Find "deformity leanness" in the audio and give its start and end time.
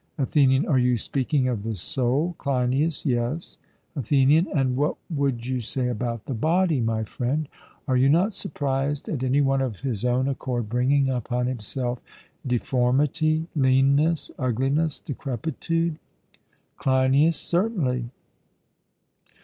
12.47-14.31